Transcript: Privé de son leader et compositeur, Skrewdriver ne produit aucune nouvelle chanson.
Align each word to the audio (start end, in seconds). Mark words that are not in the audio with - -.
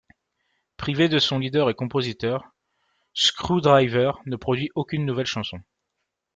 Privé 0.77 1.09
de 1.09 1.19
son 1.19 1.37
leader 1.37 1.69
et 1.69 1.75
compositeur, 1.75 2.45
Skrewdriver 3.13 4.13
ne 4.25 4.35
produit 4.35 4.71
aucune 4.73 5.05
nouvelle 5.05 5.27
chanson. 5.27 5.61